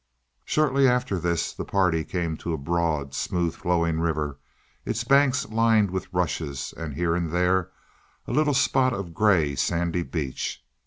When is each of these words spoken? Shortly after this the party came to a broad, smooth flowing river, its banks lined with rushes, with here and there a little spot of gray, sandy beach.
Shortly 0.45 0.87
after 0.87 1.19
this 1.19 1.53
the 1.53 1.63
party 1.63 2.03
came 2.03 2.35
to 2.37 2.53
a 2.53 2.57
broad, 2.57 3.13
smooth 3.13 3.53
flowing 3.53 3.99
river, 3.99 4.39
its 4.83 5.03
banks 5.03 5.47
lined 5.49 5.91
with 5.91 6.11
rushes, 6.11 6.73
with 6.75 6.93
here 6.95 7.13
and 7.13 7.29
there 7.31 7.69
a 8.25 8.33
little 8.33 8.55
spot 8.55 8.93
of 8.93 9.13
gray, 9.13 9.53
sandy 9.53 10.01
beach. 10.01 10.65